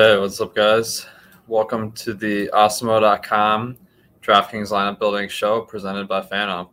Hey, 0.00 0.16
what's 0.16 0.40
up, 0.40 0.54
guys? 0.54 1.06
Welcome 1.48 1.90
to 1.90 2.14
the 2.14 2.48
Awesemo.com 2.54 3.76
DraftKings 4.22 4.70
lineup 4.70 5.00
building 5.00 5.28
show 5.28 5.62
presented 5.62 6.06
by 6.06 6.20
FanUp. 6.20 6.68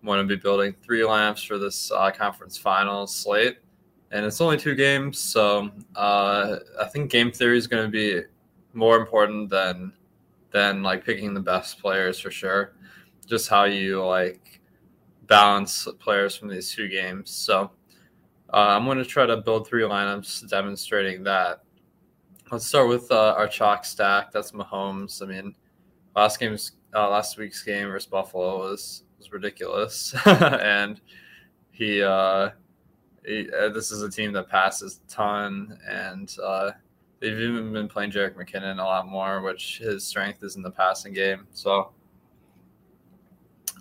I'm 0.00 0.06
going 0.06 0.20
to 0.20 0.36
be 0.36 0.40
building 0.40 0.72
three 0.80 1.00
lineups 1.00 1.44
for 1.44 1.58
this 1.58 1.90
uh, 1.90 2.12
conference 2.12 2.56
finals 2.56 3.12
slate, 3.16 3.58
and 4.12 4.24
it's 4.24 4.40
only 4.40 4.58
two 4.58 4.76
games, 4.76 5.18
so 5.18 5.72
uh, 5.96 6.58
I 6.80 6.84
think 6.84 7.10
game 7.10 7.32
theory 7.32 7.58
is 7.58 7.66
going 7.66 7.84
to 7.84 7.90
be 7.90 8.22
more 8.74 8.96
important 8.96 9.50
than 9.50 9.92
than 10.52 10.84
like 10.84 11.04
picking 11.04 11.34
the 11.34 11.40
best 11.40 11.80
players 11.80 12.20
for 12.20 12.30
sure. 12.30 12.74
Just 13.26 13.48
how 13.48 13.64
you 13.64 14.06
like 14.06 14.60
balance 15.26 15.88
players 15.98 16.36
from 16.36 16.46
these 16.46 16.70
two 16.70 16.86
games. 16.86 17.28
So 17.28 17.72
uh, 18.54 18.68
I'm 18.68 18.84
going 18.84 18.98
to 18.98 19.04
try 19.04 19.26
to 19.26 19.38
build 19.38 19.66
three 19.66 19.82
lineups 19.82 20.48
demonstrating 20.48 21.24
that. 21.24 21.61
Let's 22.52 22.66
start 22.66 22.86
with 22.86 23.10
uh, 23.10 23.34
our 23.38 23.48
chalk 23.48 23.82
stack. 23.82 24.30
That's 24.30 24.52
Mahomes. 24.52 25.22
I 25.22 25.24
mean, 25.24 25.54
last 26.14 26.38
game's 26.38 26.72
uh, 26.94 27.08
last 27.08 27.38
week's 27.38 27.62
game 27.62 27.88
versus 27.88 28.06
Buffalo 28.06 28.58
was 28.58 29.04
was 29.16 29.32
ridiculous, 29.32 30.14
and 30.26 31.00
he, 31.70 32.02
uh, 32.02 32.50
he 33.24 33.48
uh, 33.58 33.70
this 33.70 33.90
is 33.90 34.02
a 34.02 34.10
team 34.10 34.34
that 34.34 34.50
passes 34.50 35.00
a 35.02 35.10
ton, 35.10 35.78
and 35.88 36.36
uh, 36.44 36.72
they've 37.20 37.38
even 37.38 37.72
been 37.72 37.88
playing 37.88 38.10
Jerick 38.10 38.34
McKinnon 38.34 38.78
a 38.78 38.84
lot 38.84 39.08
more, 39.08 39.40
which 39.40 39.78
his 39.78 40.04
strength 40.04 40.42
is 40.42 40.56
in 40.56 40.62
the 40.62 40.70
passing 40.70 41.14
game. 41.14 41.46
So 41.52 41.92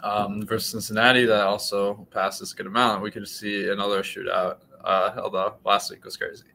um, 0.01 0.45
versus 0.45 0.71
Cincinnati, 0.71 1.25
that 1.25 1.45
also 1.45 2.07
passes 2.09 2.53
a 2.53 2.55
good 2.55 2.67
amount. 2.67 3.01
We 3.01 3.11
could 3.11 3.27
see 3.27 3.67
another 3.67 4.01
shootout, 4.01 4.59
uh, 4.81 5.11
although 5.21 5.55
last 5.65 5.91
week 5.91 6.05
was 6.05 6.15
crazy. 6.15 6.45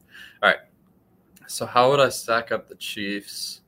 All 0.41 0.49
right. 0.49 0.57
So, 1.47 1.65
how 1.65 1.89
would 1.89 1.99
I 1.99 2.09
stack 2.09 2.51
up 2.51 2.67
the 2.67 2.75
Chiefs? 2.75 3.61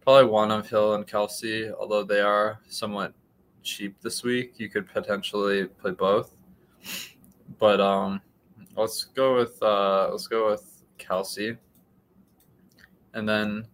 Probably 0.00 0.30
one 0.30 0.50
of 0.50 0.68
Hill 0.68 0.94
and 0.94 1.06
Kelsey, 1.06 1.70
although 1.70 2.02
they 2.02 2.20
are 2.20 2.60
somewhat 2.68 3.12
cheap 3.62 4.00
this 4.00 4.22
week. 4.22 4.54
You 4.56 4.68
could 4.68 4.88
potentially 4.88 5.66
play 5.66 5.90
both. 5.90 6.34
But 7.58 7.80
um, 7.80 8.20
let's 8.76 9.04
go 9.04 9.36
with 9.36 9.62
uh, 9.62 10.08
let's 10.10 10.26
go 10.26 10.50
with 10.50 10.82
Kelsey. 10.96 11.56
And 13.14 13.28
then 13.28 13.66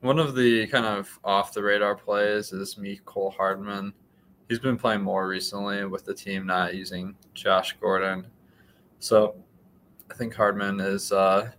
one 0.00 0.18
of 0.18 0.34
the 0.34 0.66
kind 0.66 0.86
of 0.86 1.18
off 1.24 1.52
the 1.52 1.62
radar 1.62 1.94
plays 1.94 2.52
is 2.52 2.76
Mecole 2.76 3.34
Hardman 3.34 3.92
he's 4.48 4.58
been 4.58 4.78
playing 4.78 5.02
more 5.02 5.28
recently 5.28 5.84
with 5.84 6.04
the 6.04 6.14
team 6.14 6.46
not 6.46 6.74
using 6.74 7.14
Josh 7.34 7.76
Gordon. 7.80 8.26
So 8.98 9.36
I 10.10 10.14
think 10.14 10.34
Hardman 10.34 10.80
is 10.80 11.12
uh, 11.12 11.50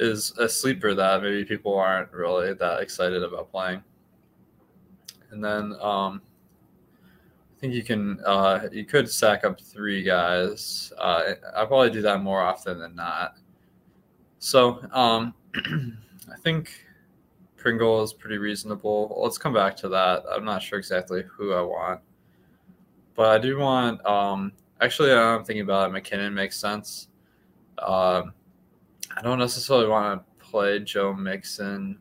is 0.00 0.32
a 0.38 0.48
sleeper 0.48 0.94
that 0.94 1.22
maybe 1.22 1.44
people 1.44 1.78
aren't 1.78 2.10
really 2.12 2.54
that 2.54 2.80
excited 2.80 3.22
about 3.22 3.50
playing. 3.50 3.82
And 5.30 5.44
then 5.44 5.74
um, 5.80 6.22
I 7.56 7.60
think 7.60 7.74
you 7.74 7.82
can 7.82 8.18
uh, 8.26 8.68
you 8.72 8.84
could 8.84 9.08
stack 9.08 9.44
up 9.44 9.60
three 9.60 10.02
guys. 10.02 10.92
Uh, 10.98 11.34
I 11.54 11.64
probably 11.66 11.90
do 11.90 12.02
that 12.02 12.22
more 12.22 12.40
often 12.40 12.78
than 12.78 12.96
not. 12.96 13.36
So 14.38 14.80
um, 14.92 15.34
I 15.54 16.36
think 16.42 16.86
Pringle 17.56 18.02
is 18.02 18.14
pretty 18.14 18.38
reasonable. 18.38 19.20
Let's 19.22 19.36
come 19.36 19.52
back 19.52 19.76
to 19.76 19.88
that. 19.90 20.24
I'm 20.30 20.44
not 20.44 20.62
sure 20.62 20.78
exactly 20.78 21.22
who 21.30 21.52
I 21.52 21.60
want. 21.60 22.00
But 23.14 23.26
I 23.26 23.38
do 23.38 23.58
want. 23.58 24.04
Um, 24.06 24.52
actually, 24.80 25.12
I'm 25.12 25.44
thinking 25.44 25.62
about 25.62 25.94
it. 25.94 26.02
McKinnon 26.02 26.32
makes 26.32 26.56
sense. 26.56 27.08
Um, 27.78 28.32
I 29.16 29.22
don't 29.22 29.38
necessarily 29.38 29.88
want 29.88 30.22
to 30.22 30.44
play 30.44 30.80
Joe 30.80 31.12
Mixon 31.12 31.98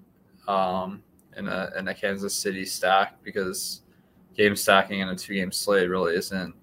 um, 0.48 1.04
in 1.38 1.48
a 1.48 1.72
in 1.78 1.88
a 1.88 1.94
Kansas 1.94 2.34
City 2.34 2.66
stack 2.66 3.22
because 3.24 3.82
game 4.36 4.56
stacking 4.56 5.00
in 5.00 5.10
a 5.10 5.16
two 5.16 5.34
game 5.34 5.52
slate 5.52 5.90
really 5.90 6.16
isn't 6.16 6.56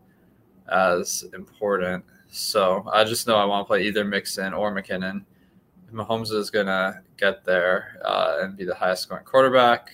as 0.71 1.25
important. 1.35 2.05
So 2.29 2.89
I 2.93 3.05
just 3.05 3.27
know 3.27 3.37
I 3.37 3.45
want 3.45 3.65
to 3.65 3.69
play 3.69 3.83
either 3.85 4.05
Mixon 4.05 4.53
or 4.53 4.75
McKinnon. 4.75 5.25
Mahomes 5.93 6.33
is 6.33 6.51
gonna 6.51 7.03
get 7.17 7.45
there 7.45 7.99
uh, 8.05 8.39
and 8.41 8.57
be 8.57 8.65
the 8.65 8.75
highest 8.75 9.05
scoring 9.05 9.25
quarterback. 9.25 9.93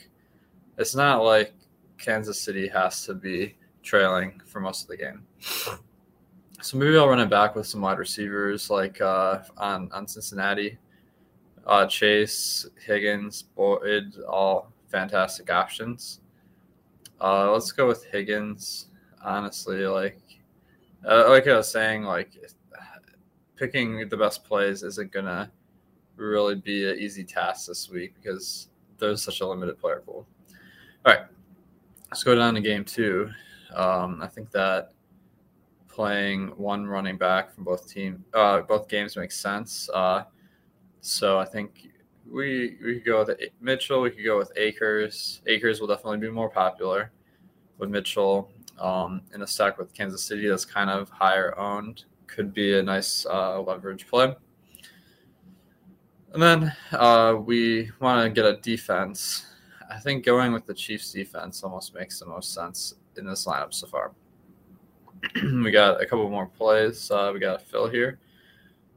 It's 0.78 0.94
not 0.94 1.22
like 1.22 1.54
Kansas 1.98 2.40
City 2.40 2.66
has 2.69 3.04
to 3.06 3.14
be 3.14 3.54
trailing 3.82 4.40
for 4.46 4.60
most 4.60 4.82
of 4.82 4.88
the 4.88 4.96
game. 4.96 5.26
So 6.62 6.76
maybe 6.76 6.96
I'll 6.96 7.08
run 7.08 7.18
it 7.18 7.28
back 7.28 7.56
with 7.56 7.66
some 7.66 7.80
wide 7.80 7.98
receivers 7.98 8.70
like 8.70 9.00
uh, 9.00 9.40
on 9.56 9.90
on 9.90 10.06
Cincinnati, 10.06 10.78
uh, 11.66 11.86
Chase, 11.86 12.66
Higgins, 12.86 13.42
Boyd, 13.42 14.14
all 14.28 14.72
fantastic 14.88 15.50
options. 15.50 16.20
Uh, 17.20 17.50
let's 17.50 17.72
go 17.72 17.88
with 17.88 18.04
Higgins. 18.04 18.86
Honestly, 19.24 19.88
like 19.88 20.20
uh, 21.04 21.28
like 21.30 21.48
I 21.48 21.56
was 21.56 21.68
saying, 21.68 22.04
like 22.04 22.30
picking 23.56 24.08
the 24.08 24.16
best 24.16 24.44
plays 24.44 24.84
isn't 24.84 25.10
gonna 25.10 25.50
really 26.14 26.54
be 26.54 26.88
an 26.88 26.96
easy 26.96 27.24
task 27.24 27.66
this 27.66 27.90
week 27.90 28.14
because 28.22 28.68
there's 28.98 29.20
such 29.20 29.40
a 29.40 29.46
limited 29.46 29.80
player 29.80 30.00
pool. 30.06 30.28
All 31.04 31.12
right, 31.12 31.24
let's 32.08 32.22
go 32.22 32.36
down 32.36 32.54
to 32.54 32.60
game 32.60 32.84
two. 32.84 33.30
Um, 33.74 34.20
I 34.22 34.28
think 34.28 34.52
that 34.52 34.92
playing 35.92 36.48
one 36.56 36.86
running 36.86 37.19
back 37.19 37.54
from 37.54 37.64
both 37.64 37.88
team, 37.88 38.25
uh, 38.34 38.62
both 38.62 38.88
games 38.88 39.16
makes 39.16 39.38
sense. 39.38 39.88
Uh, 39.92 40.25
so 41.00 41.38
I 41.38 41.44
think 41.44 41.88
we 42.30 42.78
we 42.82 42.94
could 42.94 43.04
go 43.04 43.25
with 43.25 43.38
Mitchell. 43.60 44.00
We 44.00 44.10
could 44.10 44.25
go 44.25 44.38
with 44.38 44.52
Akers. 44.56 45.42
Akers 45.47 45.81
will 45.81 45.88
definitely 45.88 46.19
be 46.19 46.31
more 46.31 46.48
popular 46.48 47.12
with 47.78 47.91
Mitchell 47.91 48.50
um, 48.81 49.20
in 49.34 49.42
a 49.42 49.47
stack 49.47 49.78
with 49.78 49.92
Kansas 49.92 50.22
City. 50.22 50.48
That's 50.48 50.64
kind 50.64 50.88
of 50.91 51.10
higher 51.10 51.56
owned. 51.58 52.04
Could 52.26 52.54
be 52.54 52.78
a 52.78 52.82
nice 52.82 53.26
uh, 53.26 53.60
leverage 53.60 54.08
play. 54.08 54.34
And 56.32 56.42
then 56.42 56.72
uh, 56.92 57.36
we 57.44 57.91
want 58.00 58.25
to 58.25 58.31
get 58.31 58.47
a 58.47 58.56
defense. 58.56 59.47
I 59.91 59.98
think 59.98 60.25
going 60.25 60.52
with 60.52 60.64
the 60.64 60.72
Chiefs 60.72 61.12
defense 61.12 61.62
almost 61.62 61.94
makes 61.94 62.19
the 62.19 62.25
most 62.25 62.54
sense 62.54 62.94
in 63.19 63.26
this 63.26 63.44
lineup 63.44 63.75
so 63.75 63.86
far. 63.86 64.12
we 65.42 65.70
got 65.70 66.00
a 66.00 66.06
couple 66.06 66.28
more 66.28 66.46
plays. 66.46 67.10
Uh, 67.10 67.30
we 67.32 67.40
got 67.40 67.62
Phil 67.62 67.88
here. 67.88 68.18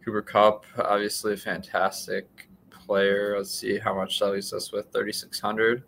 Cooper 0.03 0.21
Kupp, 0.21 0.65
obviously 0.77 1.33
a 1.33 1.37
fantastic 1.37 2.47
player. 2.69 3.37
Let's 3.37 3.51
see 3.51 3.77
how 3.79 3.95
much 3.95 4.19
that 4.19 4.31
leaves 4.31 4.53
us 4.53 4.71
with 4.71 4.91
3,600. 4.91 5.83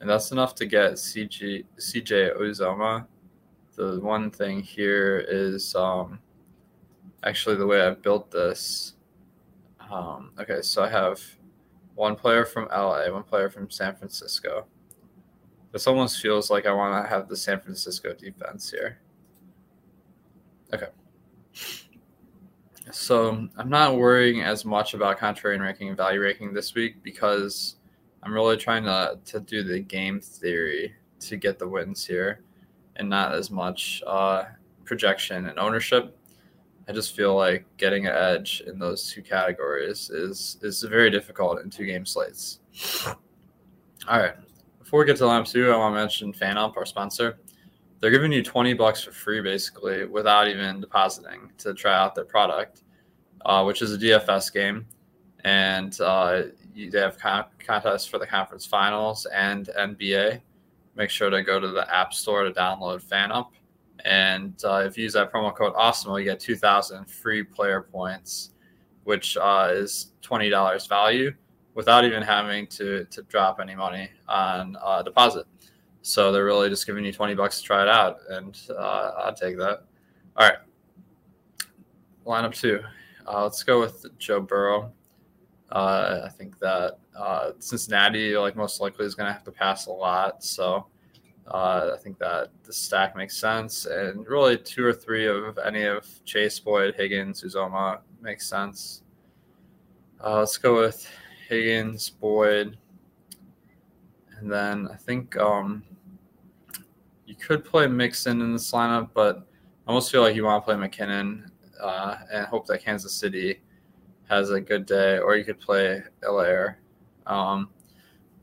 And 0.00 0.10
that's 0.10 0.32
enough 0.32 0.54
to 0.56 0.66
get 0.66 0.94
CG, 0.94 1.64
CJ 1.78 2.38
Uzomah. 2.38 3.06
The 3.76 4.00
one 4.00 4.30
thing 4.30 4.62
here 4.62 5.24
is 5.28 5.74
um, 5.74 6.18
actually 7.22 7.56
the 7.56 7.66
way 7.66 7.80
I 7.82 7.90
built 7.90 8.30
this. 8.30 8.94
Um, 9.90 10.32
okay, 10.38 10.62
so 10.62 10.82
I 10.82 10.88
have 10.88 11.20
one 11.94 12.16
player 12.16 12.44
from 12.44 12.68
LA, 12.68 13.10
one 13.10 13.22
player 13.22 13.48
from 13.48 13.70
San 13.70 13.94
Francisco. 13.96 14.66
This 15.72 15.86
almost 15.86 16.20
feels 16.20 16.50
like 16.50 16.66
I 16.66 16.72
want 16.72 17.04
to 17.04 17.08
have 17.08 17.28
the 17.28 17.36
San 17.36 17.60
Francisco 17.60 18.14
defense 18.14 18.70
here. 18.70 18.98
Okay. 20.72 20.88
So 22.92 23.48
I'm 23.56 23.68
not 23.68 23.96
worrying 23.96 24.42
as 24.42 24.64
much 24.64 24.94
about 24.94 25.18
contrarian 25.18 25.60
ranking 25.60 25.88
and 25.88 25.96
value 25.96 26.20
ranking 26.20 26.52
this 26.52 26.74
week 26.74 27.02
because 27.02 27.76
I'm 28.22 28.32
really 28.32 28.56
trying 28.56 28.84
to, 28.84 29.18
to 29.26 29.40
do 29.40 29.62
the 29.62 29.80
game 29.80 30.20
theory 30.20 30.94
to 31.20 31.36
get 31.36 31.58
the 31.58 31.68
wins 31.68 32.06
here 32.06 32.42
and 32.96 33.08
not 33.08 33.34
as 33.34 33.50
much 33.50 34.02
uh, 34.06 34.44
projection 34.84 35.46
and 35.46 35.58
ownership. 35.58 36.16
I 36.88 36.92
just 36.92 37.16
feel 37.16 37.34
like 37.34 37.66
getting 37.76 38.06
an 38.06 38.14
edge 38.14 38.62
in 38.66 38.78
those 38.78 39.12
two 39.12 39.22
categories 39.22 40.08
is 40.10 40.58
is 40.62 40.82
very 40.82 41.10
difficult 41.10 41.60
in 41.60 41.68
two 41.68 41.84
game 41.84 42.06
slates. 42.06 42.60
All 44.08 44.20
right. 44.20 44.34
Before 44.78 45.00
we 45.00 45.06
get 45.06 45.16
to 45.16 45.24
lineup 45.24 45.50
two, 45.50 45.72
I 45.72 45.76
want 45.76 45.94
to 45.94 46.00
mention 46.00 46.32
FanUp, 46.32 46.76
our 46.76 46.86
sponsor. 46.86 47.38
They're 48.00 48.10
giving 48.10 48.32
you 48.32 48.42
20 48.42 48.74
bucks 48.74 49.02
for 49.02 49.12
free 49.12 49.40
basically 49.40 50.04
without 50.04 50.48
even 50.48 50.80
depositing 50.80 51.50
to 51.58 51.74
try 51.74 51.94
out 51.96 52.14
their 52.14 52.24
product, 52.24 52.82
uh, 53.44 53.64
which 53.64 53.82
is 53.82 53.92
a 53.92 53.98
DFS 53.98 54.52
game. 54.52 54.86
And 55.44 55.98
uh, 56.00 56.42
they 56.74 57.00
have 57.00 57.18
con- 57.18 57.46
contests 57.64 58.06
for 58.06 58.18
the 58.18 58.26
conference 58.26 58.66
finals 58.66 59.26
and 59.26 59.70
NBA. 59.78 60.40
Make 60.94 61.10
sure 61.10 61.30
to 61.30 61.42
go 61.42 61.60
to 61.60 61.68
the 61.68 61.92
App 61.94 62.12
Store 62.12 62.44
to 62.44 62.50
download 62.50 63.02
FanUp. 63.02 63.48
And 64.04 64.54
uh, 64.64 64.84
if 64.86 64.96
you 64.96 65.04
use 65.04 65.14
that 65.14 65.32
promo 65.32 65.54
code 65.54 65.74
AWESEMO, 65.74 66.18
you 66.18 66.24
get 66.24 66.40
2,000 66.40 67.06
free 67.06 67.42
player 67.42 67.80
points, 67.80 68.50
which 69.04 69.36
uh, 69.36 69.70
is 69.72 70.12
$20 70.22 70.88
value 70.88 71.32
without 71.76 72.04
even 72.04 72.22
having 72.22 72.66
to 72.66 73.04
to 73.04 73.22
drop 73.22 73.60
any 73.60 73.76
money 73.76 74.10
on 74.28 74.76
uh, 74.82 75.02
deposit. 75.02 75.46
So 76.06 76.30
they're 76.30 76.44
really 76.44 76.68
just 76.68 76.86
giving 76.86 77.04
you 77.04 77.12
20 77.12 77.34
bucks 77.34 77.58
to 77.58 77.64
try 77.64 77.82
it 77.82 77.88
out, 77.88 78.18
and 78.30 78.56
uh, 78.78 79.24
I'd 79.24 79.34
take 79.34 79.58
that. 79.58 79.82
All 80.36 80.48
right, 80.48 80.58
lineup 82.24 82.54
two. 82.54 82.80
Uh, 83.26 83.42
let's 83.42 83.64
go 83.64 83.80
with 83.80 84.06
Joe 84.16 84.40
Burrow. 84.40 84.92
Uh, 85.72 86.20
I 86.24 86.28
think 86.28 86.60
that 86.60 87.00
uh, 87.18 87.50
Cincinnati, 87.58 88.36
like 88.36 88.54
most 88.54 88.80
likely, 88.80 89.04
is 89.04 89.16
going 89.16 89.26
to 89.26 89.32
have 89.32 89.42
to 89.42 89.50
pass 89.50 89.86
a 89.86 89.90
lot. 89.90 90.44
So 90.44 90.86
uh, 91.48 91.90
I 91.94 91.98
think 92.00 92.20
that 92.20 92.50
the 92.62 92.72
stack 92.72 93.16
makes 93.16 93.36
sense. 93.36 93.86
And 93.86 94.24
really, 94.28 94.58
two 94.58 94.84
or 94.84 94.92
three 94.92 95.26
of 95.26 95.58
any 95.58 95.86
of 95.86 96.06
Chase, 96.24 96.60
Boyd, 96.60 96.94
Higgins, 96.94 97.42
Uzomah 97.42 97.98
makes 98.22 98.48
sense. 98.48 99.02
Uh, 100.24 100.38
let's 100.38 100.56
go 100.56 100.76
with 100.76 101.10
Higgins, 101.48 102.10
Boyd, 102.10 102.78
and 104.38 104.52
then 104.52 104.86
I 104.92 104.94
think 104.94 105.36
um, 105.38 105.82
you 107.26 107.34
could 107.34 107.64
play 107.64 107.86
Mixon 107.86 108.40
in 108.40 108.52
this 108.52 108.70
lineup, 108.72 109.10
but 109.12 109.38
I 109.86 109.90
almost 109.90 110.10
feel 110.10 110.22
like 110.22 110.36
you 110.36 110.44
want 110.44 110.64
to 110.64 110.64
play 110.64 110.88
McKinnon 110.88 111.50
uh, 111.80 112.16
and 112.32 112.46
hope 112.46 112.66
that 112.66 112.82
Kansas 112.82 113.12
City 113.12 113.60
has 114.28 114.50
a 114.50 114.60
good 114.60 114.86
day, 114.86 115.18
or 115.18 115.36
you 115.36 115.44
could 115.44 115.60
play 115.60 116.02
Helaire. 116.22 116.76
Um, 117.26 117.68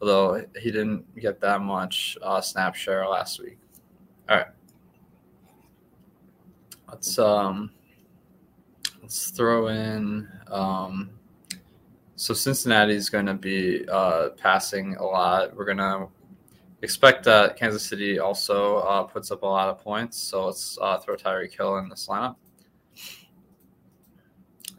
although 0.01 0.45
he 0.59 0.71
didn't 0.71 1.03
get 1.15 1.39
that 1.41 1.62
much 1.62 2.18
uh, 2.21 2.41
snap 2.41 2.75
share 2.75 3.07
last 3.07 3.41
week. 3.41 3.57
All 4.30 4.38
right, 4.38 4.47
let's 6.89 7.18
um, 7.18 7.71
let's 9.01 9.31
throw 9.31 9.68
in. 9.68 10.27
Um, 10.47 11.09
so 12.15 12.33
Cincinnati 12.33 12.95
is 12.95 13.09
going 13.09 13.25
to 13.25 13.33
be 13.33 13.88
uh, 13.89 14.29
passing 14.38 14.95
a 14.95 15.03
lot. 15.03 15.56
We're 15.56 15.65
going 15.65 15.77
to 15.77 16.07
expect 16.83 17.24
that 17.24 17.56
Kansas 17.56 17.81
City 17.81 18.19
also 18.19 18.77
uh, 18.80 19.03
puts 19.03 19.31
up 19.31 19.44
a 19.44 19.45
lot 19.45 19.69
of 19.69 19.80
points. 19.80 20.18
So 20.18 20.47
let's 20.47 20.77
uh, 20.81 20.97
throw 20.97 21.15
Tyreek 21.15 21.56
Hill 21.56 21.77
in 21.77 21.88
this 21.88 22.07
lineup. 22.07 22.35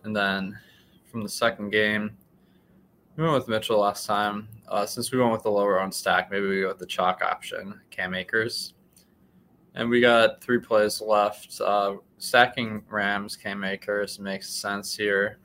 And 0.04 0.14
then 0.14 0.58
from 1.10 1.22
the 1.22 1.28
second 1.30 1.70
game, 1.70 2.14
we 3.16 3.24
went 3.24 3.34
with 3.34 3.48
Mitchell 3.48 3.80
last 3.80 4.06
time. 4.06 4.48
Uh, 4.68 4.84
since 4.84 5.12
we 5.12 5.18
went 5.18 5.32
with 5.32 5.44
the 5.44 5.50
lower 5.50 5.80
owned 5.80 5.94
stack, 5.94 6.30
maybe 6.30 6.46
we 6.46 6.60
go 6.60 6.68
with 6.68 6.78
the 6.78 6.86
chalk 6.86 7.22
option, 7.22 7.80
Cam 7.90 8.12
Akers. 8.14 8.74
And 9.74 9.88
we 9.88 10.02
got 10.02 10.42
three 10.42 10.58
plays 10.58 11.00
left. 11.00 11.58
Uh, 11.58 11.96
stacking 12.18 12.84
Rams, 12.90 13.34
Cam 13.34 13.64
Akers 13.64 14.18
makes 14.18 14.50
sense 14.50 14.94
here. 14.94 15.38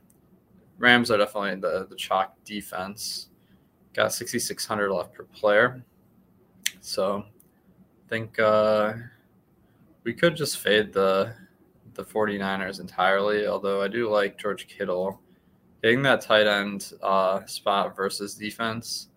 Rams 0.78 1.10
are 1.10 1.18
definitely 1.18 1.56
the, 1.62 1.88
the 1.90 1.96
chalk 1.96 2.36
defense. 2.44 3.30
Got 3.94 4.14
6,600 4.14 4.92
left 4.92 5.14
per 5.14 5.24
player. 5.24 5.84
So 6.81 7.26
I 7.26 8.10
think 8.10 8.40
uh, 8.40 8.94
we 10.04 10.14
could 10.14 10.36
just 10.36 10.60
fade 10.60 10.94
the 10.94 11.34
the 11.94 12.04
49ers 12.06 12.80
entirely, 12.80 13.48
although 13.48 13.81
I 13.81 13.88
do 13.88 14.10
like 14.10 14.38
George 14.38 14.68
Kittle. 14.68 15.20
Getting 15.84 16.02
that 16.04 16.22
tight 16.22 16.48
end 16.48 16.94
uh, 17.02 17.46
spot 17.46 17.96
versus 17.96 18.36
defense, 18.36 19.10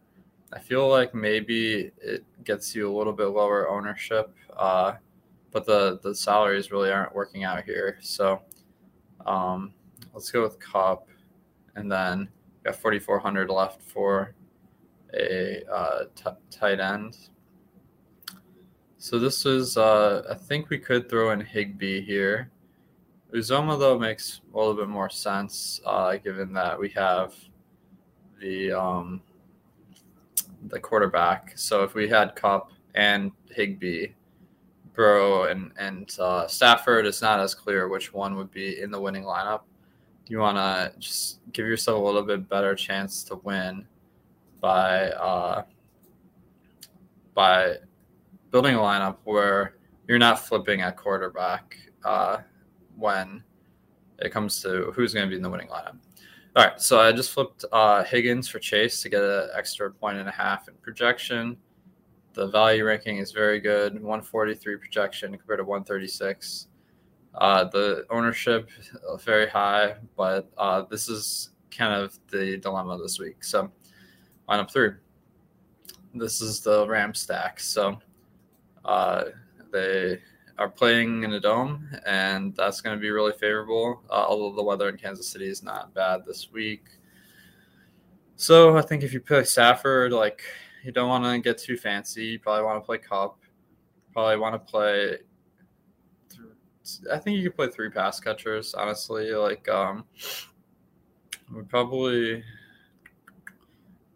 I 0.52 0.58
feel 0.58 0.88
like 0.88 1.14
maybe 1.14 1.92
it 2.00 2.24
gets 2.44 2.74
you 2.74 2.90
a 2.90 2.94
little 2.96 3.12
bit 3.12 3.26
lower 3.26 3.68
ownership, 3.70 4.34
uh, 4.56 4.94
but 5.50 5.64
the, 5.64 5.98
the 6.02 6.14
salaries 6.14 6.70
really 6.70 6.90
aren't 6.90 7.14
working 7.14 7.44
out 7.44 7.64
here. 7.64 7.98
So 8.00 8.42
um, 9.26 9.72
let's 10.12 10.30
go 10.30 10.42
with 10.42 10.58
Kupp, 10.60 11.08
and 11.74 11.90
then 11.90 12.28
got 12.64 12.76
4,400 12.76 13.48
left 13.48 13.82
for 13.82 14.34
a 15.14 15.62
uh, 15.72 16.04
t- 16.14 16.30
tight 16.50 16.80
end. 16.80 17.16
So 19.02 19.18
this 19.18 19.46
is, 19.46 19.76
uh, 19.76 20.22
I 20.30 20.34
think 20.34 20.70
we 20.70 20.78
could 20.78 21.10
throw 21.10 21.32
in 21.32 21.40
Higbee 21.40 22.02
here. 22.02 22.52
Uzomah, 23.34 23.76
though 23.76 23.98
makes 23.98 24.42
a 24.54 24.56
little 24.56 24.74
bit 24.74 24.88
more 24.88 25.10
sense, 25.10 25.80
uh, 25.84 26.14
given 26.18 26.52
that 26.52 26.78
we 26.78 26.88
have 26.90 27.34
the 28.40 28.70
um, 28.70 29.20
the 30.68 30.78
quarterback. 30.78 31.52
So 31.56 31.82
if 31.82 31.94
we 31.94 32.08
had 32.08 32.36
Kupp 32.36 32.70
and 32.94 33.32
Higbee, 33.50 34.12
Burrow 34.94 35.50
and 35.50 35.72
and 35.78 36.08
uh, 36.20 36.46
Stafford, 36.46 37.04
it's 37.04 37.22
not 37.22 37.40
as 37.40 37.56
clear 37.56 37.88
which 37.88 38.12
one 38.12 38.36
would 38.36 38.52
be 38.52 38.80
in 38.80 38.92
the 38.92 39.00
winning 39.00 39.24
lineup. 39.24 39.62
You 40.28 40.38
want 40.38 40.58
to 40.58 40.96
just 41.00 41.40
give 41.52 41.66
yourself 41.66 42.00
a 42.00 42.04
little 42.04 42.22
bit 42.22 42.48
better 42.48 42.76
chance 42.76 43.24
to 43.24 43.34
win 43.42 43.84
by 44.60 45.10
uh, 45.10 45.64
by 47.34 47.78
building 48.52 48.74
a 48.76 48.78
lineup 48.78 49.16
where 49.24 49.76
you're 50.06 50.18
not 50.18 50.38
flipping 50.38 50.82
at 50.82 50.96
quarterback 50.96 51.76
uh, 52.04 52.38
when 52.96 53.42
it 54.18 54.30
comes 54.30 54.62
to 54.62 54.92
who's 54.94 55.12
going 55.12 55.26
to 55.26 55.30
be 55.30 55.36
in 55.36 55.42
the 55.42 55.50
winning 55.50 55.68
lineup. 55.68 55.96
All 56.54 56.62
right, 56.62 56.78
so 56.80 57.00
I 57.00 57.12
just 57.12 57.30
flipped 57.30 57.64
uh, 57.72 58.04
Higgins 58.04 58.46
for 58.46 58.58
Chase 58.58 59.00
to 59.02 59.08
get 59.08 59.22
an 59.22 59.48
extra 59.56 59.90
point 59.90 60.18
and 60.18 60.28
a 60.28 60.32
half 60.32 60.68
in 60.68 60.74
projection. 60.74 61.56
The 62.34 62.46
value 62.48 62.84
ranking 62.84 63.16
is 63.16 63.32
very 63.32 63.58
good, 63.58 63.94
143 63.94 64.76
projection 64.76 65.36
compared 65.36 65.60
to 65.60 65.64
136. 65.64 66.68
Uh, 67.34 67.64
the 67.64 68.04
ownership 68.10 68.68
uh, 69.08 69.16
very 69.16 69.48
high, 69.48 69.94
but 70.14 70.50
uh, 70.58 70.82
this 70.90 71.08
is 71.08 71.50
kind 71.70 71.94
of 71.94 72.18
the 72.30 72.58
dilemma 72.58 72.98
this 72.98 73.18
week. 73.18 73.42
So 73.42 73.72
lineup 74.46 74.70
three. 74.70 74.90
This 76.14 76.42
is 76.42 76.60
the 76.60 76.86
Ram 76.86 77.14
stack. 77.14 77.58
So 77.58 77.98
uh, 78.84 79.24
they 79.72 80.20
are 80.58 80.68
playing 80.68 81.22
in 81.24 81.32
a 81.32 81.40
dome, 81.40 81.88
and 82.06 82.54
that's 82.56 82.80
going 82.80 82.96
to 82.96 83.00
be 83.00 83.10
really 83.10 83.32
favorable. 83.32 84.02
Uh, 84.10 84.24
although 84.28 84.54
the 84.54 84.62
weather 84.62 84.88
in 84.88 84.96
Kansas 84.96 85.28
City 85.28 85.48
is 85.48 85.62
not 85.62 85.94
bad 85.94 86.24
this 86.26 86.52
week, 86.52 86.84
so 88.36 88.76
I 88.76 88.82
think 88.82 89.02
if 89.02 89.12
you 89.12 89.20
play 89.20 89.44
Stafford, 89.44 90.12
like 90.12 90.42
you 90.82 90.90
don't 90.90 91.08
want 91.08 91.24
to 91.24 91.38
get 91.40 91.58
too 91.58 91.76
fancy. 91.76 92.24
You 92.24 92.38
probably 92.40 92.64
want 92.64 92.82
to 92.82 92.84
play 92.84 92.98
Kupp. 92.98 93.38
Probably 94.12 94.36
want 94.36 94.54
to 94.54 94.58
play. 94.58 95.18
I 97.10 97.18
think 97.18 97.38
you 97.38 97.44
could 97.44 97.56
play 97.56 97.68
three 97.68 97.88
pass 97.88 98.18
catchers. 98.18 98.74
Honestly, 98.74 99.30
like 99.30 99.68
um, 99.68 100.04
we 101.54 101.62
probably 101.62 102.42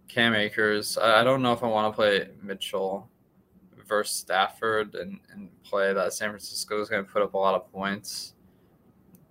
Cam 0.08 0.34
Akers. 0.34 0.98
I 0.98 1.22
don't 1.22 1.40
know 1.40 1.52
if 1.52 1.62
I 1.62 1.68
want 1.68 1.92
to 1.92 1.96
play 1.96 2.28
Mitchell 2.42 3.08
versus 3.86 4.16
Stafford 4.16 4.94
and, 4.94 5.20
and 5.32 5.48
play 5.62 5.92
that 5.92 6.12
San 6.12 6.30
Francisco 6.30 6.80
is 6.80 6.88
going 6.88 7.04
to 7.04 7.10
put 7.10 7.22
up 7.22 7.34
a 7.34 7.38
lot 7.38 7.54
of 7.54 7.70
points. 7.72 8.34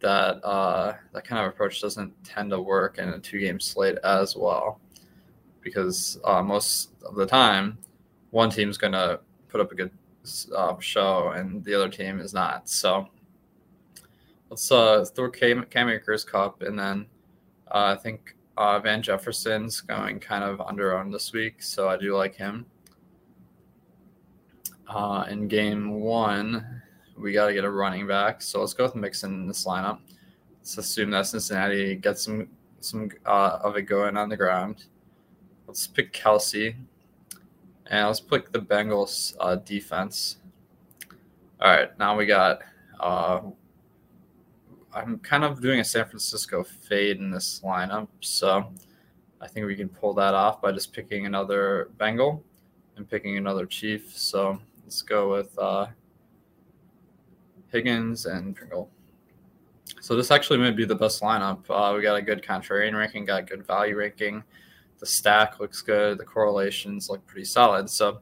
That 0.02 0.44
uh, 0.44 0.94
that 1.14 1.26
kind 1.26 1.46
of 1.46 1.52
approach 1.52 1.82
doesn't 1.82 2.12
tend 2.24 2.52
to 2.52 2.62
work 2.62 2.98
in 3.00 3.10
a 3.10 3.20
two 3.20 3.40
game 3.40 3.60
slate 3.60 3.98
as 4.04 4.36
well, 4.36 4.80
because 5.62 6.20
uh, 6.26 6.44
most 6.44 6.92
of 7.06 7.16
the 7.16 7.26
time, 7.26 7.78
one 8.32 8.50
team's 8.50 8.78
going 8.78 8.94
to 8.94 9.20
put 9.48 9.62
up 9.62 9.72
a 9.72 9.76
good 9.76 9.92
uh, 10.56 10.78
show 10.80 11.30
and 11.30 11.64
the 11.64 11.74
other 11.74 11.90
team 11.90 12.20
is 12.20 12.34
not. 12.34 12.68
So 12.68 13.08
let's 14.50 14.72
uh, 14.72 15.06
throw 15.06 15.30
Cam, 15.30 15.66
Cam 15.70 15.90
Akers 15.90 16.24
Kupp, 16.24 16.62
and 16.62 16.78
then 16.78 17.06
uh, 17.72 17.96
I 17.98 18.02
think 18.02 18.36
uh, 18.58 18.80
Van 18.80 19.02
Jefferson's 19.02 19.82
going 19.82 20.20
kind 20.20 20.44
of 20.44 20.62
under 20.62 20.98
owned 20.98 21.14
this 21.14 21.34
week, 21.34 21.62
so 21.62 21.90
I 21.90 21.98
do 21.98 22.16
like 22.16 22.36
him. 22.36 22.66
Uh, 24.88 25.26
in 25.30 25.48
game 25.48 26.00
one, 26.00 26.82
we 27.18 27.34
got 27.34 27.48
to 27.48 27.54
get 27.54 27.64
a 27.64 27.70
running 27.70 28.08
back. 28.08 28.42
So 28.42 28.60
let's 28.60 28.74
go 28.74 28.84
with 28.86 28.96
Mixon 28.96 29.34
in 29.34 29.48
this 29.48 29.66
lineup. 29.66 30.00
Let's 30.60 30.78
assume 30.78 31.12
that 31.12 31.28
Cincinnati 31.28 31.96
gets 31.96 32.24
some 32.24 32.48
some 32.80 33.10
uh, 33.26 33.60
of 33.64 33.76
it 33.78 33.84
going 33.84 34.16
on 34.18 34.30
the 34.30 34.38
ground. 34.38 34.86
Let's 35.68 35.88
pick 35.88 36.14
Kelsey, 36.14 36.76
and 37.88 38.08
let's 38.08 38.20
pick 38.20 38.52
the 38.52 38.60
Bengals 38.60 39.36
uh, 39.40 39.56
defense. 39.56 40.38
All 41.62 41.72
right, 41.72 41.98
now 41.98 42.16
we 42.16 42.26
got. 42.26 42.60
Uh, 43.00 43.42
I'm 44.94 45.20
kind 45.20 45.44
of 45.44 45.62
doing 45.62 45.80
a 45.80 45.84
San 45.84 46.06
Francisco 46.06 46.64
fade 46.64 47.18
in 47.18 47.30
this 47.30 47.62
lineup, 47.64 48.08
so 48.22 48.72
I 49.42 49.48
think 49.48 49.66
we 49.66 49.76
can 49.76 49.90
pull 49.90 50.14
that 50.14 50.34
off 50.34 50.62
by 50.62 50.72
just 50.72 50.94
picking 50.94 51.26
another 51.26 51.90
Bengal 51.98 52.44
and 52.96 53.10
picking 53.10 53.38
another 53.38 53.66
Chief. 53.66 54.16
So 54.16 54.60
Let's 54.86 55.02
go 55.02 55.32
with 55.32 55.58
uh, 55.58 55.88
Higgins 57.72 58.28
and 58.28 58.56
Pringle. 58.56 58.90
So 60.00 60.16
this 60.16 60.30
actually 60.30 60.60
might 60.60 60.76
be 60.76 60.86
the 60.86 60.96
best 60.96 61.24
lineup. 61.24 61.64
Uh, 61.70 61.96
we 61.96 62.04
got 62.04 62.16
a 62.16 62.22
good 62.22 62.44
contrarian 62.44 62.96
ranking, 62.96 63.26
got 63.26 63.50
good 63.50 63.66
value 63.66 63.98
ranking. 63.98 64.44
The 65.00 65.06
stack 65.08 65.60
looks 65.60 65.82
good. 65.82 66.20
The 66.20 66.24
correlations 66.24 67.10
look 67.10 67.26
pretty 67.26 67.46
solid. 67.46 67.90
So, 67.90 68.20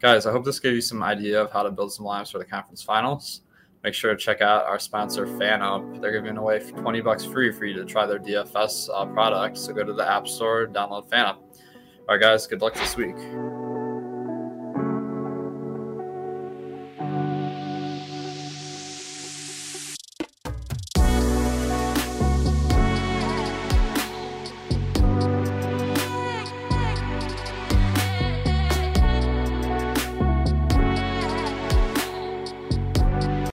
guys, 0.00 0.26
I 0.26 0.32
hope 0.32 0.44
this 0.44 0.60
gave 0.60 0.74
you 0.74 0.82
some 0.82 1.02
idea 1.02 1.42
of 1.42 1.50
how 1.50 1.62
to 1.62 1.70
build 1.70 1.94
some 1.94 2.04
lineups 2.04 2.32
for 2.32 2.38
the 2.38 2.44
conference 2.44 2.82
finals. 2.82 3.40
Make 3.82 3.94
sure 3.94 4.14
to 4.14 4.16
check 4.16 4.42
out 4.42 4.66
our 4.66 4.78
sponsor, 4.78 5.26
FanUp. 5.26 6.00
They're 6.00 6.12
giving 6.12 6.36
away 6.36 6.60
20 6.60 7.00
bucks 7.00 7.24
free 7.24 7.50
for 7.50 7.64
you 7.64 7.74
to 7.74 7.84
try 7.84 8.06
their 8.06 8.20
DFS 8.20 8.88
uh, 8.94 9.06
product. 9.06 9.56
So 9.56 9.72
go 9.72 9.84
to 9.84 9.92
the 9.92 10.08
App 10.08 10.28
Store, 10.28 10.66
download 10.66 11.08
FanUp. 11.08 11.36
All 11.36 12.16
right, 12.16 12.20
guys, 12.20 12.46
good 12.46 12.60
luck 12.60 12.74
this 12.74 12.96
week. 12.96 13.16